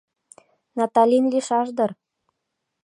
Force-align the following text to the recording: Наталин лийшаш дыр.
Наталин 0.77 1.25
лийшаш 1.31 1.67
дыр. 1.77 1.91